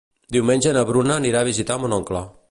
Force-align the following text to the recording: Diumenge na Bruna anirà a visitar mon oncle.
Diumenge 0.35 0.71
na 0.77 0.83
Bruna 0.91 1.17
anirà 1.23 1.43
a 1.45 1.47
visitar 1.49 1.77
mon 1.85 1.97
oncle. 1.99 2.23